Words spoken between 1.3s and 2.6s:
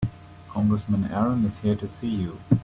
is here to see you.